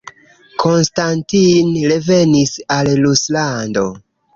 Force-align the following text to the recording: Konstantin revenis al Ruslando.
Konstantin 0.63 1.71
revenis 1.95 2.59
al 2.81 2.95
Ruslando. 3.07 3.91